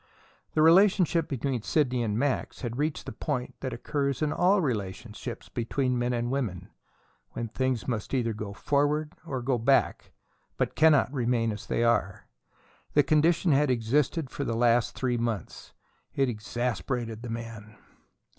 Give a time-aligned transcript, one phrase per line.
[0.55, 5.47] The relationship between Sidney and Max had reached that point that occurs in all relationships
[5.47, 6.71] between men and women:
[7.33, 10.11] when things must either go forward or go back,
[10.57, 12.25] but cannot remain as they are.
[12.95, 15.71] The condition had existed for the last three months.
[16.15, 17.75] It exasperated the man.